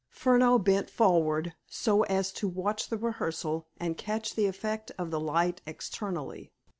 [0.09, 5.19] Furneaux bent forward so as to watch the rehearsal and catch the effect of the
[5.19, 6.51] light externally.